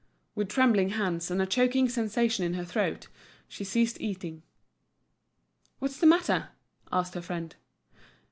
[0.33, 3.07] With trembling hands, and a choking sensation in her throat,
[3.47, 4.41] she ceased eating.
[5.77, 6.49] "What's the matter?"
[6.91, 7.55] asked her friend.